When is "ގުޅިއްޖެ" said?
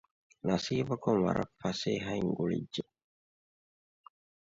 2.37-2.83